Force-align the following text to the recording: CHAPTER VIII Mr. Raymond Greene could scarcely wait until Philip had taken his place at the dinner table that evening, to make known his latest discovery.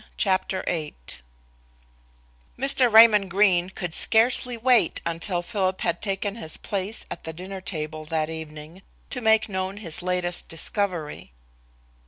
CHAPTER 0.17 0.63
VIII 0.65 0.95
Mr. 2.57 2.91
Raymond 2.91 3.29
Greene 3.29 3.69
could 3.69 3.93
scarcely 3.93 4.57
wait 4.57 4.99
until 5.05 5.43
Philip 5.43 5.81
had 5.81 6.01
taken 6.01 6.37
his 6.37 6.57
place 6.57 7.05
at 7.11 7.23
the 7.23 7.31
dinner 7.33 7.61
table 7.61 8.03
that 8.05 8.27
evening, 8.27 8.81
to 9.11 9.21
make 9.21 9.47
known 9.47 9.77
his 9.77 10.01
latest 10.01 10.47
discovery. 10.47 11.33